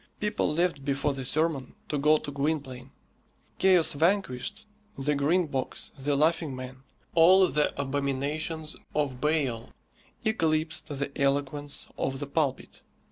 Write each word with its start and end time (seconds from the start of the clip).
People 0.19 0.51
left 0.51 0.83
before 0.83 1.13
the 1.13 1.23
sermon 1.23 1.75
to 1.87 1.99
go 1.99 2.17
to 2.17 2.31
Gwynplaine. 2.31 2.89
"Chaos 3.59 3.93
Vanquished," 3.93 4.65
the 4.97 5.13
Green 5.13 5.45
Box, 5.45 5.91
the 5.95 6.15
Laughing 6.15 6.55
Man, 6.55 6.81
all 7.13 7.45
the 7.47 7.79
abominations 7.79 8.75
of 8.95 9.21
Baal, 9.21 9.69
eclipsed 10.25 10.87
the 10.87 11.11
eloquence 11.21 11.87
of 11.99 12.17
the 12.19 12.25
pulpit. 12.25 12.81